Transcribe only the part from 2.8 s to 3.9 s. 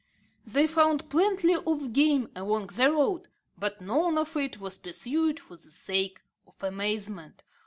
route, but